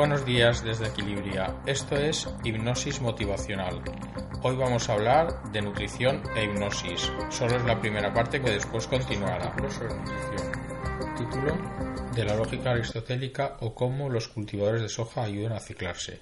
Buenos 0.00 0.24
días 0.24 0.64
desde 0.64 0.86
Equilibria. 0.86 1.60
Esto 1.66 1.94
es 1.94 2.26
Hipnosis 2.42 3.02
Motivacional. 3.02 3.82
Hoy 4.42 4.56
vamos 4.56 4.88
a 4.88 4.94
hablar 4.94 5.52
de 5.52 5.60
nutrición 5.60 6.22
e 6.34 6.44
hipnosis. 6.44 7.12
Solo 7.28 7.58
es 7.58 7.64
la 7.64 7.78
primera 7.78 8.10
parte 8.10 8.40
que 8.40 8.52
después 8.52 8.86
continuará. 8.86 9.54
Sobre 9.68 9.94
nutrición. 9.94 10.52
Título 11.18 12.12
de 12.14 12.24
la 12.24 12.34
lógica 12.34 12.70
aristotélica 12.70 13.58
o 13.60 13.74
cómo 13.74 14.08
los 14.08 14.28
cultivadores 14.28 14.80
de 14.80 14.88
soja 14.88 15.24
ayudan 15.24 15.52
a 15.52 15.60
ciclarse. 15.60 16.18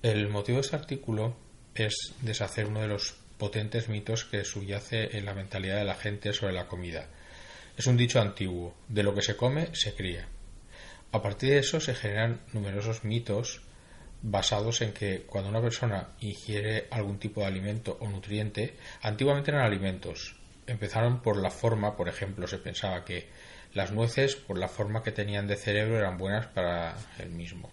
El 0.00 0.28
motivo 0.28 0.58
de 0.58 0.62
este 0.62 0.76
artículo 0.76 1.34
es 1.74 2.14
deshacer 2.22 2.66
uno 2.66 2.80
de 2.80 2.86
los 2.86 3.16
potentes 3.38 3.88
mitos 3.88 4.24
que 4.24 4.44
subyace 4.44 5.18
en 5.18 5.24
la 5.24 5.34
mentalidad 5.34 5.78
de 5.78 5.84
la 5.84 5.96
gente 5.96 6.32
sobre 6.32 6.52
la 6.52 6.68
comida. 6.68 7.08
Es 7.76 7.88
un 7.88 7.96
dicho 7.96 8.20
antiguo, 8.20 8.76
de 8.86 9.02
lo 9.02 9.12
que 9.16 9.22
se 9.22 9.36
come 9.36 9.74
se 9.74 9.96
cría. 9.96 10.28
A 11.12 11.22
partir 11.22 11.50
de 11.50 11.58
eso 11.58 11.80
se 11.80 11.94
generan 11.94 12.40
numerosos 12.52 13.04
mitos 13.04 13.62
basados 14.22 14.80
en 14.82 14.92
que 14.92 15.22
cuando 15.22 15.50
una 15.50 15.60
persona 15.60 16.08
ingiere 16.20 16.88
algún 16.90 17.18
tipo 17.18 17.40
de 17.40 17.46
alimento 17.46 17.96
o 18.00 18.08
nutriente, 18.08 18.76
antiguamente 19.02 19.50
eran 19.50 19.64
alimentos. 19.64 20.36
Empezaron 20.66 21.22
por 21.22 21.36
la 21.36 21.50
forma, 21.50 21.96
por 21.96 22.08
ejemplo, 22.08 22.46
se 22.46 22.58
pensaba 22.58 23.04
que 23.04 23.28
las 23.72 23.92
nueces, 23.92 24.36
por 24.36 24.58
la 24.58 24.68
forma 24.68 25.02
que 25.02 25.12
tenían 25.12 25.46
de 25.46 25.56
cerebro, 25.56 25.98
eran 25.98 26.18
buenas 26.18 26.46
para 26.46 26.96
el 27.18 27.30
mismo. 27.30 27.70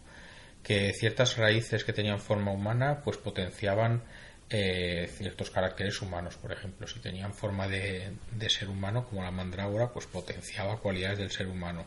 Que 0.61 0.93
ciertas 0.93 1.37
raíces 1.37 1.84
que 1.84 1.93
tenían 1.93 2.20
forma 2.20 2.51
humana, 2.51 3.01
pues 3.03 3.17
potenciaban 3.17 4.03
eh, 4.49 5.09
ciertos 5.11 5.49
caracteres 5.49 6.01
humanos, 6.01 6.37
por 6.37 6.51
ejemplo. 6.51 6.87
Si 6.87 6.99
tenían 6.99 7.34
forma 7.34 7.67
de, 7.67 8.11
de 8.31 8.49
ser 8.49 8.70
humano, 8.70 9.07
como 9.07 9.23
la 9.23 9.31
mandrágora, 9.31 9.91
pues 9.91 10.05
potenciaba 10.05 10.77
cualidades 10.77 11.17
del 11.17 11.31
ser 11.31 11.47
humano 11.47 11.85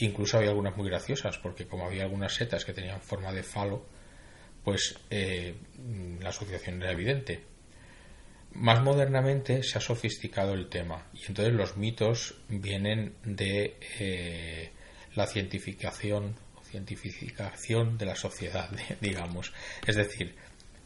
Incluso 0.00 0.36
había 0.36 0.50
algunas 0.50 0.76
muy 0.76 0.88
graciosas, 0.88 1.38
porque 1.38 1.66
como 1.66 1.86
había 1.86 2.04
algunas 2.04 2.34
setas 2.34 2.64
que 2.64 2.72
tenían 2.72 3.00
forma 3.00 3.32
de 3.32 3.42
falo, 3.42 3.86
pues 4.64 4.98
eh, 5.10 5.54
la 6.20 6.30
asociación 6.30 6.82
era 6.82 6.92
evidente. 6.92 7.44
Más 8.52 8.82
modernamente 8.82 9.62
se 9.62 9.78
ha 9.78 9.80
sofisticado 9.80 10.54
el 10.54 10.68
tema 10.68 11.06
y 11.14 11.26
entonces 11.26 11.54
los 11.54 11.76
mitos 11.76 12.34
vienen 12.48 13.14
de 13.24 13.76
eh, 13.98 14.72
la 15.14 15.26
cientificación 15.26 16.34
cientificación 16.70 17.98
de 17.98 18.06
la 18.06 18.16
sociedad, 18.16 18.70
digamos. 19.00 19.52
Es 19.86 19.96
decir, 19.96 20.36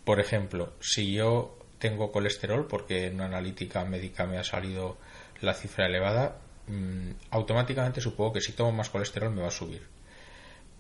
por 0.05 0.21
ejemplo, 0.21 0.75
si 0.81 1.13
yo 1.13 1.59
tengo 1.79 2.11
colesterol 2.11 2.67
porque 2.67 3.07
en 3.07 3.17
una 3.17 3.27
analítica 3.27 3.85
médica 3.85 4.27
me 4.27 4.39
ha 4.39 4.45
salido 4.45 4.99
la 5.41 5.55
cifra 5.55 5.87
elevada, 5.87 6.41
Mm, 6.67 7.11
automáticamente 7.31 8.01
supongo 8.01 8.35
que 8.35 8.41
si 8.41 8.53
tomo 8.53 8.73
más 8.73 8.89
colesterol 8.91 9.33
me 9.33 9.43
va 9.43 9.49
a 9.49 9.51
subir. 9.51 9.83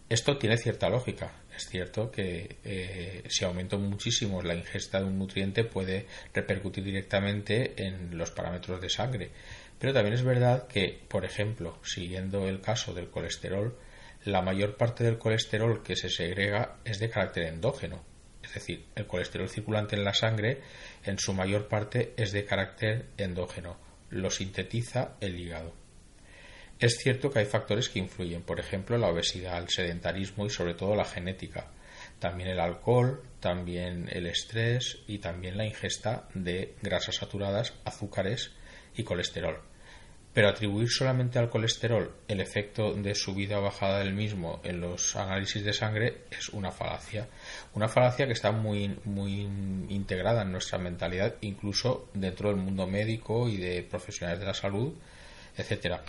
Esto 0.08 0.36
tiene 0.36 0.56
cierta 0.58 0.88
lógica. 0.88 1.32
Es 1.56 1.68
cierto 1.68 2.10
que 2.10 2.58
eh, 2.64 3.22
si 3.28 3.44
aumento 3.44 3.78
muchísimo 3.78 4.42
la 4.42 4.54
ingesta 4.54 4.98
de 4.98 5.06
un 5.06 5.18
nutriente 5.18 5.64
puede 5.64 6.06
repercutir 6.32 6.84
directamente 6.84 7.82
en 7.82 8.16
los 8.16 8.30
parámetros 8.30 8.80
de 8.80 8.90
sangre. 8.90 9.30
Pero 9.78 9.92
también 9.92 10.14
es 10.14 10.22
verdad 10.22 10.66
que, 10.66 11.00
por 11.08 11.24
ejemplo, 11.24 11.78
siguiendo 11.82 12.48
el 12.48 12.60
caso 12.60 12.92
del 12.94 13.10
colesterol, 13.10 13.76
la 14.24 14.42
mayor 14.42 14.76
parte 14.76 15.04
del 15.04 15.18
colesterol 15.18 15.82
que 15.82 15.96
se 15.96 16.10
segrega 16.10 16.76
es 16.84 16.98
de 16.98 17.10
carácter 17.10 17.44
endógeno. 17.44 18.04
Es 18.42 18.54
decir, 18.54 18.86
el 18.94 19.06
colesterol 19.06 19.48
circulante 19.48 19.96
en 19.96 20.04
la 20.04 20.14
sangre 20.14 20.60
en 21.04 21.18
su 21.18 21.32
mayor 21.32 21.68
parte 21.68 22.12
es 22.16 22.32
de 22.32 22.44
carácter 22.44 23.06
endógeno 23.16 23.83
lo 24.14 24.30
sintetiza 24.30 25.16
el 25.20 25.38
hígado. 25.38 25.72
Es 26.78 26.98
cierto 26.98 27.30
que 27.30 27.38
hay 27.40 27.46
factores 27.46 27.88
que 27.88 27.98
influyen, 27.98 28.42
por 28.42 28.58
ejemplo, 28.58 28.98
la 28.98 29.08
obesidad, 29.08 29.58
el 29.58 29.68
sedentarismo 29.68 30.46
y 30.46 30.50
sobre 30.50 30.74
todo 30.74 30.96
la 30.96 31.04
genética. 31.04 31.68
También 32.18 32.50
el 32.50 32.60
alcohol, 32.60 33.22
también 33.40 34.08
el 34.10 34.26
estrés 34.26 34.98
y 35.06 35.18
también 35.18 35.56
la 35.56 35.66
ingesta 35.66 36.28
de 36.34 36.74
grasas 36.82 37.16
saturadas, 37.16 37.74
azúcares 37.84 38.50
y 38.96 39.04
colesterol. 39.04 39.60
Pero 40.34 40.48
atribuir 40.48 40.90
solamente 40.90 41.38
al 41.38 41.48
colesterol 41.48 42.10
el 42.26 42.40
efecto 42.40 42.92
de 42.92 43.14
subida 43.14 43.60
o 43.60 43.62
bajada 43.62 44.00
del 44.00 44.12
mismo 44.12 44.60
en 44.64 44.80
los 44.80 45.14
análisis 45.14 45.64
de 45.64 45.72
sangre 45.72 46.24
es 46.28 46.48
una 46.48 46.72
falacia. 46.72 47.28
Una 47.74 47.88
falacia 47.88 48.26
que 48.26 48.32
está 48.32 48.50
muy, 48.50 48.98
muy 49.04 49.42
integrada 49.88 50.42
en 50.42 50.50
nuestra 50.50 50.78
mentalidad, 50.78 51.36
incluso 51.40 52.08
dentro 52.14 52.48
del 52.48 52.58
mundo 52.58 52.88
médico 52.88 53.48
y 53.48 53.58
de 53.58 53.82
profesionales 53.84 54.40
de 54.40 54.46
la 54.46 54.54
salud, 54.54 54.92
etcétera. 55.56 56.02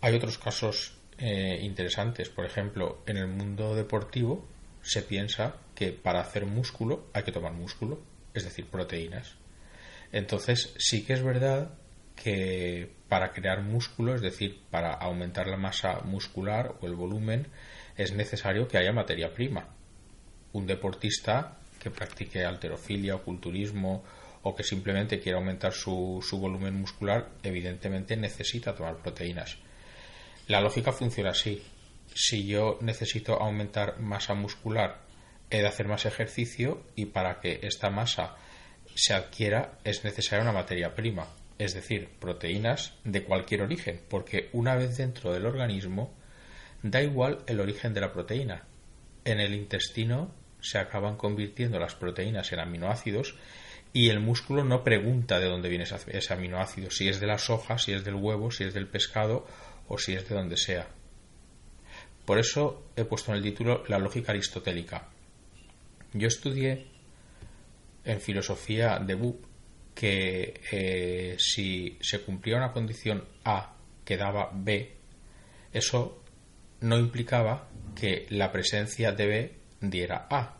Hay 0.00 0.16
otros 0.16 0.36
casos 0.36 0.96
eh, 1.18 1.60
interesantes. 1.62 2.30
Por 2.30 2.44
ejemplo, 2.44 3.04
en 3.06 3.16
el 3.16 3.28
mundo 3.28 3.76
deportivo 3.76 4.44
se 4.82 5.02
piensa 5.02 5.54
que 5.76 5.92
para 5.92 6.20
hacer 6.20 6.46
músculo 6.46 7.06
hay 7.12 7.22
que 7.22 7.30
tomar 7.30 7.52
músculo, 7.52 8.00
es 8.34 8.42
decir, 8.42 8.66
proteínas. 8.66 9.36
Entonces, 10.10 10.74
sí 10.78 11.04
que 11.04 11.12
es 11.12 11.22
verdad 11.22 11.78
que 12.14 12.90
para 13.08 13.32
crear 13.32 13.62
músculo, 13.62 14.14
es 14.14 14.22
decir, 14.22 14.60
para 14.70 14.94
aumentar 14.94 15.46
la 15.46 15.56
masa 15.56 16.00
muscular 16.04 16.74
o 16.80 16.86
el 16.86 16.94
volumen, 16.94 17.48
es 17.96 18.12
necesario 18.12 18.68
que 18.68 18.78
haya 18.78 18.92
materia 18.92 19.34
prima. 19.34 19.68
Un 20.52 20.66
deportista 20.66 21.58
que 21.78 21.90
practique 21.90 22.44
alterofilia 22.44 23.16
o 23.16 23.22
culturismo 23.22 24.04
o 24.42 24.54
que 24.56 24.64
simplemente 24.64 25.20
quiera 25.20 25.38
aumentar 25.38 25.72
su, 25.72 26.24
su 26.26 26.38
volumen 26.38 26.80
muscular, 26.80 27.28
evidentemente 27.42 28.16
necesita 28.16 28.74
tomar 28.74 28.96
proteínas. 28.96 29.58
La 30.48 30.60
lógica 30.60 30.92
funciona 30.92 31.30
así. 31.30 31.62
Si 32.14 32.46
yo 32.46 32.78
necesito 32.80 33.40
aumentar 33.40 34.00
masa 34.00 34.34
muscular, 34.34 35.00
he 35.50 35.58
de 35.58 35.66
hacer 35.66 35.86
más 35.86 36.06
ejercicio 36.06 36.82
y 36.96 37.06
para 37.06 37.40
que 37.40 37.60
esta 37.62 37.90
masa 37.90 38.36
se 38.94 39.14
adquiera 39.14 39.78
es 39.84 40.04
necesaria 40.04 40.42
una 40.42 40.52
materia 40.52 40.94
prima 40.94 41.26
es 41.64 41.74
decir, 41.74 42.08
proteínas 42.18 42.94
de 43.04 43.24
cualquier 43.24 43.62
origen, 43.62 44.00
porque 44.08 44.48
una 44.52 44.74
vez 44.76 44.96
dentro 44.96 45.32
del 45.32 45.46
organismo 45.46 46.14
da 46.82 47.02
igual 47.02 47.38
el 47.46 47.60
origen 47.60 47.94
de 47.94 48.00
la 48.00 48.12
proteína. 48.12 48.64
En 49.24 49.40
el 49.40 49.54
intestino 49.54 50.34
se 50.60 50.78
acaban 50.78 51.16
convirtiendo 51.16 51.78
las 51.78 51.94
proteínas 51.94 52.52
en 52.52 52.60
aminoácidos 52.60 53.36
y 53.92 54.08
el 54.08 54.20
músculo 54.20 54.64
no 54.64 54.82
pregunta 54.82 55.38
de 55.38 55.46
dónde 55.46 55.68
viene 55.68 55.84
ese 55.84 56.32
aminoácido, 56.32 56.90
si 56.90 57.08
es 57.08 57.20
de 57.20 57.26
la 57.26 57.38
soja, 57.38 57.78
si 57.78 57.92
es 57.92 58.04
del 58.04 58.14
huevo, 58.14 58.50
si 58.50 58.64
es 58.64 58.74
del 58.74 58.88
pescado 58.88 59.46
o 59.88 59.98
si 59.98 60.14
es 60.14 60.28
de 60.28 60.34
donde 60.34 60.56
sea. 60.56 60.88
Por 62.24 62.38
eso 62.38 62.84
he 62.96 63.04
puesto 63.04 63.32
en 63.32 63.38
el 63.38 63.42
título 63.42 63.84
la 63.88 63.98
lógica 63.98 64.32
aristotélica. 64.32 65.08
Yo 66.12 66.28
estudié 66.28 66.86
en 68.04 68.20
filosofía 68.20 68.98
de 68.98 69.14
Buch 69.14 69.51
que 69.94 70.60
eh, 70.70 71.36
si 71.38 71.98
se 72.00 72.22
cumplía 72.22 72.56
una 72.56 72.72
condición 72.72 73.24
A 73.44 73.74
que 74.04 74.16
daba 74.16 74.50
B, 74.52 74.96
eso 75.72 76.22
no 76.80 76.98
implicaba 76.98 77.68
que 77.94 78.26
la 78.30 78.50
presencia 78.50 79.12
de 79.12 79.26
B 79.26 79.52
diera 79.80 80.26
A. 80.30 80.56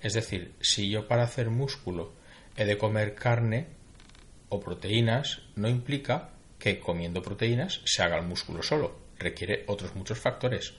Es 0.00 0.14
decir, 0.14 0.54
si 0.60 0.90
yo 0.90 1.08
para 1.08 1.24
hacer 1.24 1.50
músculo 1.50 2.12
he 2.56 2.64
de 2.64 2.78
comer 2.78 3.14
carne 3.14 3.66
o 4.48 4.60
proteínas, 4.60 5.42
no 5.56 5.68
implica 5.68 6.30
que 6.58 6.78
comiendo 6.78 7.22
proteínas 7.22 7.80
se 7.84 8.02
haga 8.02 8.18
el 8.18 8.26
músculo 8.26 8.62
solo. 8.62 9.00
Requiere 9.18 9.64
otros 9.66 9.94
muchos 9.94 10.18
factores. 10.18 10.74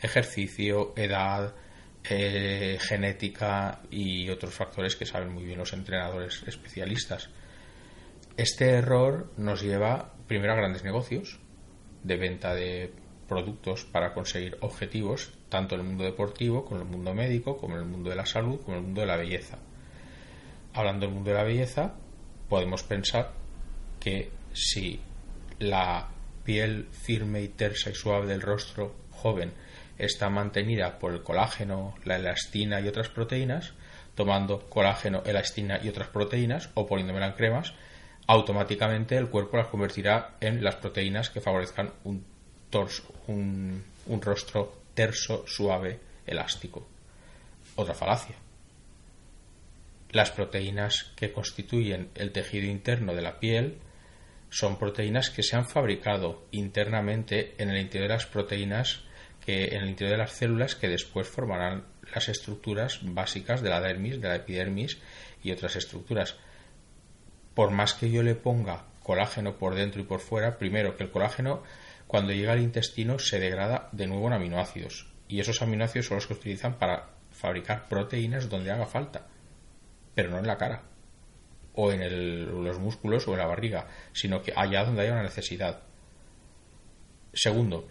Ejercicio, 0.00 0.94
edad, 0.96 1.54
eh, 2.04 2.78
genética 2.80 3.82
y 3.90 4.30
otros 4.30 4.54
factores 4.54 4.96
que 4.96 5.04
saben 5.04 5.32
muy 5.32 5.44
bien 5.44 5.58
los 5.58 5.72
entrenadores 5.72 6.42
especialistas. 6.46 7.28
Este 8.38 8.70
error 8.70 9.32
nos 9.36 9.62
lleva 9.62 10.12
primero 10.28 10.52
a 10.52 10.56
grandes 10.56 10.84
negocios 10.84 11.40
de 12.04 12.16
venta 12.16 12.54
de 12.54 12.92
productos 13.26 13.84
para 13.84 14.14
conseguir 14.14 14.56
objetivos, 14.60 15.32
tanto 15.48 15.74
en 15.74 15.80
el 15.80 15.86
mundo 15.88 16.04
deportivo, 16.04 16.64
como 16.64 16.76
en 16.76 16.86
el 16.86 16.92
mundo 16.92 17.14
médico, 17.14 17.58
como 17.58 17.74
en 17.74 17.80
el 17.80 17.88
mundo 17.88 18.10
de 18.10 18.14
la 18.14 18.26
salud, 18.26 18.60
como 18.60 18.76
en 18.76 18.78
el 18.78 18.84
mundo 18.84 19.00
de 19.00 19.08
la 19.08 19.16
belleza. 19.16 19.58
Hablando 20.72 21.06
del 21.06 21.16
mundo 21.16 21.30
de 21.30 21.36
la 21.36 21.42
belleza, 21.42 21.96
podemos 22.48 22.84
pensar 22.84 23.32
que 23.98 24.30
si 24.52 25.00
la 25.58 26.08
piel 26.44 26.86
firme 26.92 27.42
y 27.42 27.48
tersa 27.48 27.90
y 27.90 27.96
suave 27.96 28.28
del 28.28 28.40
rostro 28.40 28.94
joven 29.10 29.52
está 29.98 30.30
mantenida 30.30 31.00
por 31.00 31.12
el 31.12 31.24
colágeno, 31.24 31.96
la 32.04 32.14
elastina 32.14 32.80
y 32.80 32.86
otras 32.86 33.08
proteínas, 33.08 33.72
tomando 34.14 34.70
colágeno, 34.70 35.24
elastina 35.26 35.80
y 35.82 35.88
otras 35.88 36.06
proteínas 36.06 36.70
o 36.74 36.86
poniéndomela 36.86 37.26
en 37.26 37.32
cremas, 37.32 37.74
automáticamente 38.28 39.16
el 39.16 39.28
cuerpo 39.28 39.56
las 39.56 39.68
convertirá 39.68 40.36
en 40.40 40.62
las 40.62 40.76
proteínas 40.76 41.30
que 41.30 41.40
favorezcan 41.40 41.92
un, 42.04 42.24
torso, 42.68 43.14
un, 43.26 43.82
rostro 44.20 44.82
terso, 44.94 45.44
suave, 45.46 45.98
elástico. 46.26 46.86
Otra 47.74 47.94
falacia. 47.94 48.36
Las 50.10 50.30
proteínas 50.30 51.12
que 51.16 51.32
constituyen 51.32 52.10
el 52.14 52.30
tejido 52.32 52.66
interno 52.66 53.14
de 53.14 53.22
la 53.22 53.40
piel 53.40 53.78
son 54.50 54.78
proteínas 54.78 55.30
que 55.30 55.42
se 55.42 55.56
han 55.56 55.66
fabricado 55.66 56.46
internamente 56.50 57.54
en 57.58 57.70
el 57.70 57.78
interior 57.78 58.08
de 58.08 58.14
las 58.14 58.26
proteínas 58.26 59.04
que 59.44 59.74
en 59.74 59.82
el 59.82 59.88
interior 59.88 60.16
de 60.16 60.24
las 60.24 60.32
células 60.32 60.74
que 60.74 60.88
después 60.88 61.26
formarán 61.28 61.84
las 62.14 62.28
estructuras 62.28 63.00
básicas 63.02 63.62
de 63.62 63.70
la 63.70 63.80
dermis, 63.80 64.20
de 64.20 64.28
la 64.28 64.36
epidermis 64.36 64.98
y 65.42 65.50
otras 65.50 65.76
estructuras. 65.76 66.36
Por 67.58 67.72
más 67.72 67.92
que 67.92 68.08
yo 68.08 68.22
le 68.22 68.36
ponga 68.36 68.84
colágeno 69.02 69.58
por 69.58 69.74
dentro 69.74 70.00
y 70.00 70.04
por 70.04 70.20
fuera, 70.20 70.58
primero 70.58 70.96
que 70.96 71.02
el 71.02 71.10
colágeno 71.10 71.64
cuando 72.06 72.32
llega 72.32 72.52
al 72.52 72.60
intestino 72.60 73.18
se 73.18 73.40
degrada 73.40 73.88
de 73.90 74.06
nuevo 74.06 74.28
en 74.28 74.34
aminoácidos 74.34 75.08
y 75.26 75.40
esos 75.40 75.60
aminoácidos 75.60 76.06
son 76.06 76.18
los 76.18 76.28
que 76.28 76.34
utilizan 76.34 76.78
para 76.78 77.08
fabricar 77.32 77.88
proteínas 77.88 78.48
donde 78.48 78.70
haga 78.70 78.86
falta, 78.86 79.26
pero 80.14 80.30
no 80.30 80.38
en 80.38 80.46
la 80.46 80.56
cara 80.56 80.84
o 81.74 81.90
en 81.90 82.64
los 82.64 82.78
músculos 82.78 83.26
o 83.26 83.32
en 83.32 83.38
la 83.38 83.46
barriga, 83.48 83.88
sino 84.12 84.40
que 84.40 84.52
allá 84.54 84.84
donde 84.84 85.02
haya 85.02 85.14
una 85.14 85.24
necesidad. 85.24 85.82
Segundo, 87.32 87.88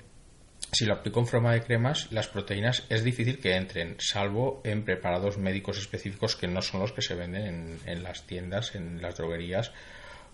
si 0.78 0.86
lo 0.86 0.94
aplico 0.94 1.20
en 1.20 1.26
forma 1.26 1.54
de 1.54 1.64
cremas, 1.64 2.12
las 2.12 2.28
proteínas 2.28 2.84
es 2.90 3.04
difícil 3.04 3.40
que 3.40 3.56
entren, 3.56 3.96
salvo 3.98 4.62
en 4.64 4.86
preparados 4.86 5.40
médicos 5.40 5.80
específicos 5.80 6.36
que 6.36 6.48
no 6.48 6.62
son 6.62 6.82
los 6.82 6.92
que 6.92 7.02
se 7.02 7.16
venden 7.16 7.80
en, 7.84 8.04
las 8.04 8.28
tiendas, 8.28 8.76
en 8.76 9.02
las 9.02 9.18
droguerías 9.18 9.72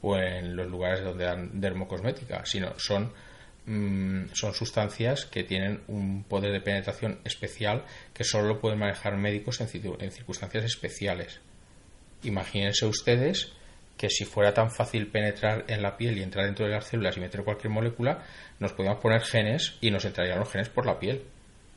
o 0.01 0.17
en 0.17 0.57
los 0.57 0.67
lugares 0.67 1.01
donde 1.01 1.23
dan 1.23 1.61
dermocosmética, 1.61 2.45
sino 2.45 2.77
son, 2.77 3.13
mm, 3.67 4.33
son 4.33 4.53
sustancias 4.53 5.25
que 5.25 5.45
tienen 5.45 5.79
un 5.87 6.25
poder 6.25 6.51
de 6.51 6.59
penetración 6.59 7.21
especial 7.23 7.85
que 8.13 8.25
solo 8.25 8.49
lo 8.49 8.59
pueden 8.59 8.79
manejar 8.79 9.15
médicos 9.15 9.61
en 9.61 10.11
circunstancias 10.11 10.65
especiales. 10.65 11.39
Imagínense 12.23 12.85
ustedes 12.85 13.53
que 13.97 14.09
si 14.09 14.25
fuera 14.25 14.53
tan 14.53 14.71
fácil 14.71 15.07
penetrar 15.07 15.65
en 15.67 15.81
la 15.81 15.95
piel 15.97 16.17
y 16.17 16.23
entrar 16.23 16.45
dentro 16.45 16.65
de 16.65 16.71
las 16.71 16.85
células 16.85 17.17
y 17.17 17.21
meter 17.21 17.43
cualquier 17.43 17.71
molécula, 17.71 18.23
nos 18.59 18.73
podíamos 18.73 18.99
poner 18.99 19.21
genes 19.21 19.77
y 19.81 19.91
nos 19.91 20.05
entrarían 20.05 20.39
los 20.39 20.51
genes 20.51 20.69
por 20.69 20.85
la 20.85 20.99
piel. 20.99 21.23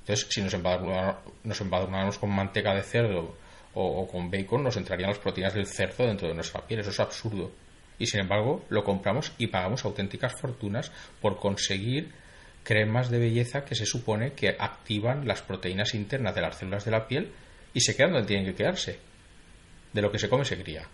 Entonces, 0.01 0.27
si 0.31 0.41
nos 0.41 0.55
embadurnáramos 0.55 2.19
con 2.19 2.31
manteca 2.31 2.75
de 2.75 2.83
cerdo 2.83 3.37
o, 3.75 4.09
con 4.09 4.31
bacon, 4.31 4.63
nos 4.63 4.77
entrarían 4.77 5.11
las 5.11 5.19
proteínas 5.19 5.55
del 5.55 5.67
cerdo 5.67 6.07
dentro 6.07 6.29
de 6.29 6.35
nuestra 6.35 6.67
piel. 6.67 6.81
Eso 6.81 6.91
es 6.91 7.01
absurdo. 7.01 7.51
Y 7.99 8.07
sin 8.07 8.21
embargo, 8.21 8.65
lo 8.69 8.85
compramos 8.85 9.33
y 9.39 9.49
pagamos 9.49 9.85
auténticas 9.85 10.33
fortunas 10.41 10.93
por 11.21 11.39
conseguir 11.39 12.13
cremas 12.63 13.11
de 13.11 13.19
belleza 13.19 13.65
que 13.65 13.75
se 13.75 13.87
supone 13.87 14.33
que 14.33 14.57
activan 14.59 15.27
las 15.27 15.43
proteínas 15.43 15.95
internas 15.95 16.35
de 16.35 16.41
las 16.41 16.57
células 16.57 16.85
de 16.85 16.91
la 16.91 17.07
piel 17.07 17.33
y 17.75 17.81
se 17.81 17.97
quedan 17.97 18.13
donde 18.13 18.29
tienen 18.29 18.47
que 18.47 18.55
quedarse. 18.55 18.99
De 19.93 20.03
lo 20.03 20.11
que 20.11 20.19
se 20.19 20.29
come 20.29 20.45
se 20.45 20.63
cría. 20.63 20.87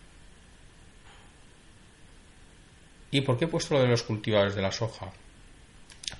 ¿Y 3.14 3.20
por 3.20 3.38
qué 3.38 3.44
he 3.44 3.48
puesto 3.48 3.74
lo 3.74 3.82
de 3.82 3.88
los 3.88 4.02
cultivadores 4.02 4.54
de 4.54 4.62
la 4.62 4.72
soja? 4.72 5.12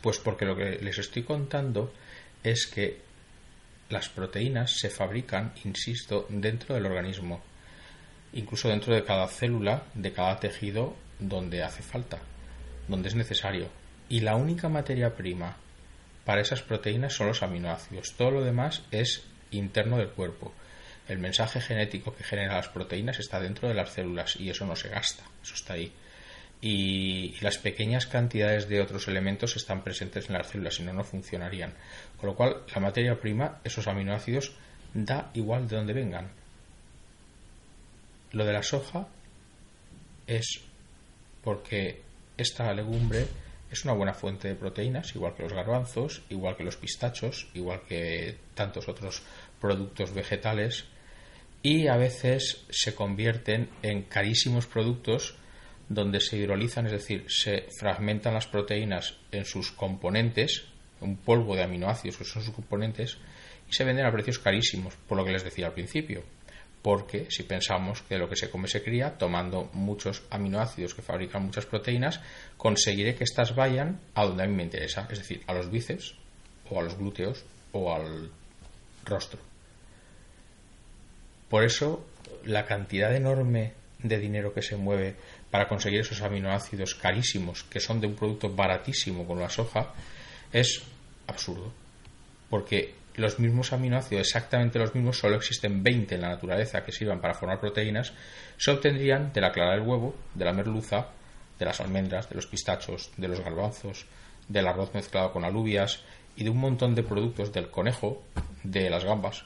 Pues 0.03 0.19
porque 0.19 0.45
lo 0.45 0.55
que 0.55 0.79
les 0.83 0.99
estoy 0.99 1.23
contando 1.23 1.91
es 2.45 2.67
que 2.67 3.01
las 3.89 4.11
proteínas 4.11 4.79
se 4.79 4.91
fabrican, 4.91 5.55
insisto, 5.65 6.27
dentro 6.29 6.75
del 6.75 6.85
organismo, 6.85 7.41
incluso 8.35 8.69
dentro 8.69 8.95
de 8.95 9.05
cada 9.05 9.27
célula, 9.29 9.85
de 9.95 10.13
cada 10.13 10.39
tejido 10.39 10.95
donde 11.19 11.63
hace 11.63 11.83
falta, 11.83 12.19
donde 12.89 13.09
es 13.09 13.15
necesario. 13.15 13.69
Y 14.11 14.21
la 14.21 14.37
única 14.37 14.69
materia 14.69 15.17
prima 15.17 15.57
para 16.27 16.43
esas 16.43 16.61
proteínas 16.61 17.15
son 17.15 17.29
los 17.29 17.43
aminoácidos. 17.43 18.13
Todo 18.19 18.33
lo 18.33 18.45
demás 18.45 18.83
es 18.91 19.23
interno 19.51 19.97
del 19.97 20.11
cuerpo. 20.11 20.53
El 21.09 21.21
mensaje 21.21 21.63
genético 21.63 22.15
que 22.15 22.23
genera 22.23 22.57
las 22.57 22.69
proteínas 22.69 23.19
está 23.19 23.41
dentro 23.41 23.67
de 23.67 23.75
las 23.75 23.93
células 23.93 24.37
y 24.37 24.51
eso 24.51 24.67
no 24.67 24.77
se 24.77 24.91
gasta, 24.91 25.25
eso 25.43 25.55
está 25.55 25.73
ahí 25.73 25.91
y, 26.65 27.35
las 27.41 27.59
pequeñas 27.59 28.07
cantidades 28.07 28.69
de 28.69 28.81
otros 28.81 29.09
elementos 29.09 29.57
están 29.57 29.83
presentes 29.83 30.29
en 30.29 30.35
las 30.35 30.47
células, 30.47 30.77
si 30.77 30.85
no, 30.85 30.93
no 30.93 31.03
funcionarían. 31.03 31.75
Con 32.17 32.31
lo 32.31 32.37
cual, 32.37 32.63
la 32.73 32.81
materia 32.81 33.21
prima, 33.21 33.61
esos 33.65 33.89
aminoácidos, 33.89 34.53
da 34.95 35.31
igual 35.35 35.67
de 35.67 35.77
dónde 35.77 35.93
vengan. 35.93 36.31
Lo 38.31 38.45
de 38.45 38.53
la 38.53 38.63
soja 38.63 39.09
es 40.29 40.61
porque 41.43 42.01
esta 42.37 42.73
legumbre 42.73 43.27
es 43.69 43.85
una 43.85 43.95
buena 43.95 44.15
fuente 44.15 44.47
de 44.47 44.55
proteínas, 44.55 45.15
igual 45.17 45.35
que 45.35 45.43
los 45.43 45.53
garbanzos, 45.53 46.23
igual 46.31 46.57
que 46.57 46.63
los 46.63 46.77
pistachos, 46.77 47.49
igual 47.55 47.83
que 47.89 48.37
tantos 48.55 48.89
otros 48.89 49.23
productos 49.61 50.15
vegetales, 50.15 50.85
y 51.63 51.89
a 51.89 51.97
veces 51.97 52.65
se 52.71 52.95
convierten 52.95 53.69
en 53.83 54.03
carísimos 54.03 54.67
productos 54.67 55.37
donde 55.95 56.21
se 56.21 56.37
hidrolizan, 56.37 56.87
es 56.87 56.93
decir, 56.93 57.25
se 57.29 57.67
fragmentan 57.79 58.35
las 58.35 58.47
proteínas 58.47 59.15
en 59.31 59.45
sus 59.45 59.73
componentes, 59.73 60.65
un 61.01 61.17
polvo 61.17 61.55
de 61.55 61.63
aminoácidos 61.63 62.17
que 62.17 62.25
son 62.25 62.43
sus 62.43 62.55
componentes, 62.55 63.19
y 63.69 63.73
se 63.73 63.85
venden 63.85 64.07
a 64.07 64.13
precios 64.13 64.39
carísimos, 64.39 64.95
por 65.09 65.19
lo 65.19 65.25
que 65.25 65.33
les 65.33 65.45
decía 65.45 65.67
al 65.67 65.75
principio. 65.75 66.23
Porque 66.81 67.31
si 67.31 67.45
pensamos 67.45 68.03
que 68.03 68.19
lo 68.19 68.29
que 68.29 68.37
se 68.37 68.51
come 68.51 68.67
se 68.69 68.83
cría, 68.83 69.17
tomando 69.17 69.71
muchos 69.73 70.25
aminoácidos 70.31 70.95
que 70.95 71.03
fabrican 71.03 71.45
muchas 71.45 71.67
proteínas, 71.67 72.21
conseguiré 72.57 73.15
que 73.15 73.25
éstas 73.25 73.55
vayan 73.55 74.01
a 74.15 74.25
donde 74.25 74.43
a 74.43 74.47
mí 74.47 74.55
me 74.55 74.65
interesa, 74.65 75.07
es 75.11 75.19
decir, 75.19 75.43
a 75.47 75.55
los 75.55 75.71
bíceps, 75.71 76.17
o 76.71 76.81
a 76.81 76.83
los 76.83 76.97
glúteos, 76.97 77.45
o 77.73 77.95
al 77.95 78.31
rostro. 79.05 79.41
Por 81.49 81.65
eso, 81.65 82.05
la 82.45 82.65
cantidad 82.65 83.15
enorme 83.15 83.75
de 84.03 84.19
dinero 84.19 84.53
que 84.53 84.63
se 84.63 84.77
mueve 84.77 85.17
para 85.51 85.69
conseguir 85.69 86.01
esos 86.01 86.23
aminoácidos 86.23 86.95
carísimos 86.95 87.65
que 87.65 87.81
son 87.81 88.01
de 88.01 88.07
un 88.07 88.15
producto 88.15 88.51
baratísimo 88.51 89.27
con 89.27 89.39
la 89.39 89.49
soja 89.49 89.93
es 90.53 90.83
absurdo. 91.27 91.73
Porque 92.51 92.95
los 93.17 93.39
mismos 93.39 93.73
aminoácidos, 93.73 94.27
exactamente 94.27 94.79
los 94.79 94.95
mismos, 94.95 95.19
solo 95.19 95.37
existen 95.37 95.83
20 95.83 96.15
en 96.15 96.21
la 96.21 96.31
naturaleza 96.31 96.85
que 96.85 96.93
sirvan 96.93 97.21
para 97.21 97.35
formar 97.35 97.61
proteínas, 97.61 98.13
se 98.57 98.71
obtendrían 98.71 99.33
de 99.33 99.41
la 99.41 99.53
clara 99.53 99.73
del 99.73 99.87
huevo, 99.87 100.15
de 100.35 100.45
la 100.45 100.53
merluza, 100.53 101.09
de 101.59 101.65
las 101.65 101.81
almendras, 101.81 102.29
de 102.29 102.35
los 102.35 102.47
pistachos, 102.47 103.11
de 103.17 103.29
los 103.29 103.41
garbanzos, 103.41 104.07
del 104.49 104.67
arroz 104.67 104.93
mezclado 104.95 105.33
con 105.33 105.45
alubias 105.45 106.01
y 106.37 106.45
de 106.45 106.51
un 106.51 106.59
montón 106.59 106.95
de 106.95 107.03
productos 107.03 107.53
del 107.53 107.71
conejo, 107.71 108.23
de 108.63 108.91
las 108.91 109.05
gambas. 109.05 109.45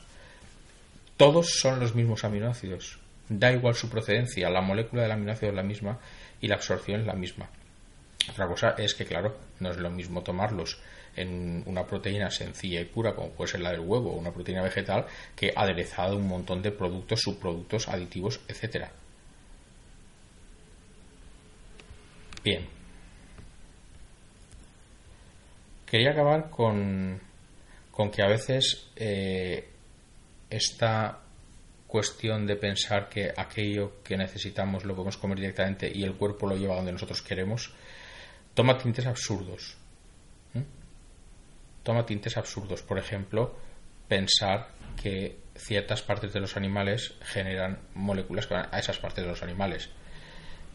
Todos 1.17 1.59
son 1.61 1.81
los 1.81 1.95
mismos 1.95 2.25
aminoácidos. 2.25 2.99
Da 3.29 3.53
igual 3.53 3.75
su 3.75 3.89
procedencia, 3.89 4.51
la 4.51 4.61
molécula 4.61 5.03
del 5.03 5.13
aminoácido 5.13 5.51
es 5.51 5.57
la 5.57 5.63
misma 5.63 5.99
y 6.41 6.47
la 6.47 6.55
absorción 6.55 7.01
es 7.01 7.07
la 7.07 7.15
misma. 7.15 7.49
Otra 8.31 8.47
cosa 8.47 8.75
es 8.79 8.95
que, 8.95 9.05
claro, 9.05 9.37
no 9.61 9.71
es 9.71 9.77
lo 9.77 9.91
mismo 9.91 10.23
tomarlos 10.23 10.81
en 11.17 11.63
una 11.67 11.87
proteína 11.87 12.31
sencilla 12.31 12.81
y 12.81 12.85
pura, 12.85 13.15
como 13.15 13.31
puede 13.31 13.51
ser 13.51 13.61
la 13.61 13.71
del 13.71 13.81
huevo 13.81 14.13
o 14.13 14.19
una 14.19 14.33
proteína 14.33 14.63
vegetal, 14.63 15.07
que 15.35 15.53
aderezado 15.55 16.17
un 16.17 16.29
montón 16.29 16.63
de 16.63 16.71
productos, 16.71 17.21
subproductos, 17.23 17.89
aditivos, 17.89 18.41
etcétera. 18.47 18.91
Bien. 22.45 22.67
Quería 25.87 26.11
acabar 26.11 26.51
con, 26.51 27.21
con 27.91 28.11
que 28.11 28.23
a 28.23 28.29
veces 28.29 28.89
eh, 28.97 29.69
esta 30.51 31.21
cuestión 31.97 32.47
de 32.47 32.57
pensar 32.57 33.09
que 33.09 33.33
aquello 33.35 34.03
que 34.05 34.19
necesitamos 34.19 34.85
lo 34.85 34.95
podemos 34.95 35.17
comer 35.17 35.39
directamente 35.39 35.91
y 35.91 36.05
el 36.05 36.13
cuerpo 36.13 36.47
lo 36.47 36.55
lleva 36.55 36.77
donde 36.77 36.93
nosotros 36.93 37.23
queremos, 37.23 37.73
toma 38.53 38.77
tintes 38.77 39.07
absurdos. 39.07 39.79
Toma 41.83 42.05
tintes 42.05 42.37
absurdos. 42.37 42.83
Por 42.83 42.99
ejemplo, 42.99 43.57
pensar 44.09 44.69
que 45.03 45.39
ciertas 45.55 46.03
partes 46.03 46.35
de 46.35 46.41
los 46.41 46.59
animales 46.59 47.15
generan 47.23 47.79
moléculas 47.95 48.47
que 48.47 48.53
van 48.53 48.69
a 48.71 48.79
esas 48.79 48.99
partes 48.99 49.25
de 49.25 49.31
los 49.31 49.43
animales. 49.43 49.89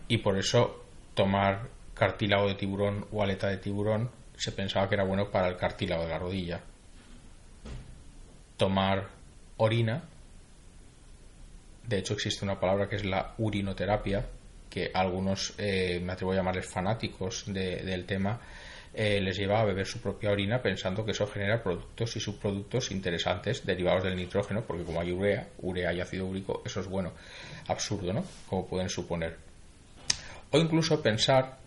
Y 0.08 0.18
por 0.18 0.40
eso 0.40 0.84
tomar 1.14 1.70
cartílago 1.94 2.48
de 2.48 2.56
tiburón 2.56 3.06
o 3.12 3.22
aleta 3.22 3.48
de 3.48 3.58
tiburón 3.58 4.10
se 4.36 4.54
pensaba 4.54 4.90
que 4.90 4.96
era 4.96 5.04
bueno 5.04 5.30
para 5.30 5.50
el 5.50 5.58
cartílago 5.58 6.02
de 6.02 6.10
la 6.10 6.18
rodilla. 6.18 6.62
Tomar 8.58 9.10
orina 9.58 10.10
de 11.88 11.98
hecho, 11.98 12.14
existe 12.14 12.46
una 12.46 12.60
palabra 12.60 12.88
que 12.88 12.96
es 12.96 13.06
la 13.06 13.34
urinoterapia, 13.38 14.26
que 14.70 14.92
algunos, 14.94 15.54
eh, 15.58 16.00
me 16.02 16.14
atrevo 16.14 16.32
a 16.32 16.36
llamarles 16.36 16.66
fanáticos 16.66 17.46
del 17.48 18.06
tema, 18.06 18.40
eh, 18.94 19.20
les 19.22 19.38
lleva 19.38 19.62
a 19.62 19.66
beber 19.66 19.86
su 19.86 20.02
propia 20.02 20.32
orina 20.32 20.62
pensando 20.62 21.06
que 21.06 21.12
eso 21.12 21.26
genera 21.28 21.64
productos 21.64 22.16
y 22.16 22.20
subproductos 22.20 22.92
interesantes 22.92 23.66
derivados 23.66 24.04
del 24.04 24.16
nitrógeno, 24.16 24.64
porque 24.66 24.84
como 24.84 25.02
hay 25.02 25.12
urea, 25.12 25.48
urea 25.60 25.94
y 25.94 26.02
ácido 26.02 26.26
úrico, 26.26 26.62
eso 26.66 26.82
es 26.82 26.88
bueno. 26.88 27.14
Absurdo, 27.68 28.14
¿no? 28.14 28.26
Como 28.48 28.68
pueden 28.68 28.90
suponer. 28.90 29.38
O 30.52 30.58
incluso 30.58 31.02
pensar 31.02 31.58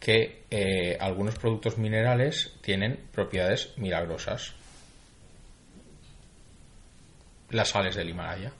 que 0.00 0.42
eh, 0.50 0.96
algunos 1.00 1.36
productos 1.36 1.78
minerales 1.78 2.52
tienen 2.60 3.00
propiedades 3.12 3.72
milagrosas. 3.76 4.52
Las 7.50 7.68
sales 7.68 7.94
del 7.94 8.10
Himalaya 8.10 8.52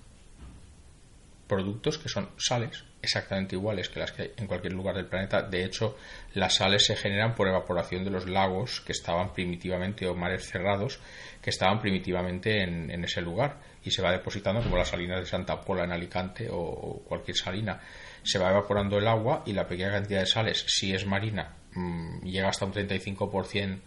productos 1.47 1.99
que 1.99 2.09
son 2.09 2.31
sales 2.37 2.85
exactamente 3.03 3.55
iguales 3.55 3.89
que 3.89 4.01
las 4.01 4.13
que 4.13 4.23
hay 4.23 4.33
en 4.37 4.47
cualquier 4.47 4.73
lugar 4.73 4.97
del 4.97 5.07
planeta. 5.07 5.43
De 5.43 5.65
hecho, 5.65 5.97
las 6.33 6.55
sales 6.57 6.87
se 6.87 6.97
generan 6.97 7.35
por 7.35 7.47
evaporación 7.47 8.05
de 8.05 8.11
los 8.11 8.27
lagos 8.27 8.81
que 8.81 8.93
estaban 8.93 9.33
primitivamente 9.33 10.07
o 10.07 10.15
mares 10.15 10.49
cerrados 10.49 11.01
que 11.43 11.51
estaban 11.51 11.81
primitivamente 11.81 12.63
en, 12.63 13.05
ese 13.05 13.21
lugar 13.21 13.61
y 13.85 13.91
se 13.91 14.01
va 14.01 14.11
depositando 14.11 14.63
como 14.63 14.79
las 14.79 14.89
salinas 14.89 15.21
de 15.21 15.27
Santa 15.27 15.61
Pola 15.61 15.85
en 15.85 15.93
Alicante 15.93 16.49
o, 16.51 17.03
cualquier 17.07 17.37
salina. 17.37 17.79
Se 18.23 18.39
va 18.39 18.51
evaporando 18.51 18.97
el 18.97 19.07
agua 19.07 19.43
y 19.45 19.53
la 19.53 19.69
pequeña 19.69 19.93
cantidad 19.93 20.21
de 20.21 20.27
sales, 20.27 20.65
si 20.67 20.95
es 20.95 21.05
marina, 21.05 21.55
mm, 21.75 22.23
llega 22.23 22.49
hasta 22.49 22.65
un 22.65 22.73
35% 22.73 23.83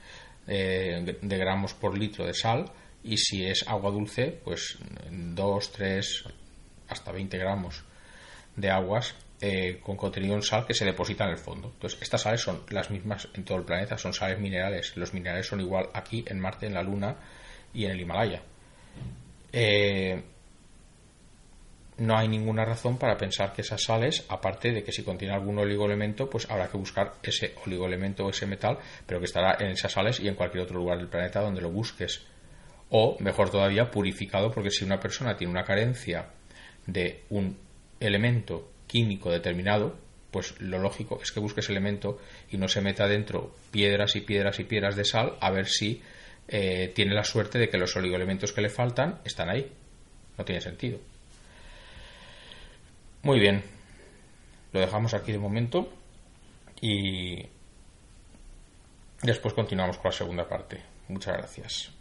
eh, 0.49 1.17
de 1.19 1.37
gramos 1.37 1.73
por 1.73 1.97
litro 1.97 2.25
de 2.25 2.35
sal 2.35 2.71
y 3.03 3.17
si 3.17 3.45
es 3.45 3.67
agua 3.67 3.89
dulce, 3.89 4.39
pues 4.43 4.77
2, 5.09 5.71
3, 5.71 6.23
hasta 6.87 7.11
20 7.11 7.37
gramos 7.37 7.83
de 8.55 8.69
aguas 8.69 9.15
eh, 9.39 9.79
con 9.83 9.95
contenido 9.95 10.33
en 10.33 10.41
sal 10.41 10.65
que 10.65 10.73
se 10.73 10.83
deposita 10.83 11.25
en 11.25 11.31
el 11.31 11.37
fondo. 11.37 11.69
Entonces, 11.73 12.01
estas 12.01 12.21
sales 12.21 12.41
son 12.41 12.63
las 12.69 12.89
mismas 12.89 13.27
en 13.35 13.43
todo 13.45 13.59
el 13.59 13.65
planeta, 13.65 13.97
son 13.97 14.13
sales 14.13 14.39
minerales. 14.39 14.97
Los 14.97 15.13
minerales 15.13 15.45
son 15.45 15.61
igual 15.61 15.89
aquí, 15.93 16.25
en 16.27 16.39
Marte, 16.39 16.65
en 16.65 16.73
la 16.73 16.81
Luna 16.81 17.15
y 17.73 17.85
en 17.85 17.91
el 17.91 18.01
Himalaya. 18.01 18.41
Eh, 19.53 20.23
no 21.97 22.17
hay 22.17 22.27
ninguna 22.27 22.65
razón 22.65 22.97
para 22.97 23.17
pensar 23.17 23.53
que 23.53 23.61
esas 23.61 23.83
sales, 23.83 24.25
aparte 24.29 24.71
de 24.71 24.83
que 24.83 24.91
si 24.91 25.03
contiene 25.03 25.35
algún 25.35 25.57
oligoelemento, 25.59 26.29
pues 26.29 26.49
habrá 26.49 26.67
que 26.67 26.77
buscar 26.77 27.13
ese 27.21 27.53
oligoelemento 27.65 28.25
o 28.25 28.29
ese 28.31 28.47
metal, 28.47 28.79
pero 29.05 29.19
que 29.19 29.25
estará 29.25 29.57
en 29.59 29.71
esas 29.71 29.91
sales 29.91 30.19
y 30.19 30.27
en 30.27 30.35
cualquier 30.35 30.63
otro 30.63 30.77
lugar 30.77 30.97
del 30.97 31.09
planeta 31.09 31.41
donde 31.41 31.61
lo 31.61 31.69
busques. 31.69 32.25
O, 32.89 33.17
mejor 33.19 33.49
todavía, 33.49 33.91
purificado, 33.91 34.51
porque 34.51 34.71
si 34.71 34.85
una 34.85 34.99
persona 34.99 35.35
tiene 35.35 35.51
una 35.51 35.63
carencia 35.63 36.29
de 36.87 37.23
un 37.29 37.57
elemento 37.99 38.71
químico 38.87 39.29
determinado, 39.29 39.95
pues 40.31 40.59
lo 40.59 40.79
lógico 40.79 41.19
es 41.21 41.31
que 41.31 41.39
busque 41.39 41.59
ese 41.59 41.71
elemento 41.71 42.19
y 42.49 42.57
no 42.57 42.67
se 42.67 42.81
meta 42.81 43.07
dentro 43.07 43.55
piedras 43.71 44.15
y 44.15 44.21
piedras 44.21 44.59
y 44.59 44.63
piedras 44.63 44.95
de 44.95 45.05
sal 45.05 45.37
a 45.39 45.51
ver 45.51 45.67
si 45.67 46.01
eh, 46.47 46.91
tiene 46.95 47.13
la 47.13 47.23
suerte 47.23 47.59
de 47.59 47.69
que 47.69 47.77
los 47.77 47.95
oligoelementos 47.95 48.53
que 48.53 48.61
le 48.61 48.69
faltan 48.69 49.19
están 49.25 49.49
ahí. 49.49 49.71
No 50.37 50.45
tiene 50.45 50.61
sentido. 50.61 50.99
Muy 53.23 53.39
bien, 53.39 53.63
lo 54.71 54.79
dejamos 54.79 55.13
aquí 55.13 55.31
de 55.31 55.39
momento 55.39 55.91
y 56.79 57.45
después 59.23 59.53
continuamos 59.53 59.97
con 59.97 60.11
la 60.11 60.17
segunda 60.17 60.47
parte. 60.47 60.81
Muchas 61.09 61.37
gracias. 61.37 61.91